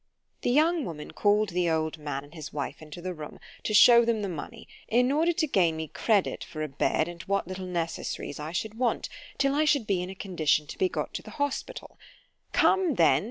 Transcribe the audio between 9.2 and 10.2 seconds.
till I should be in a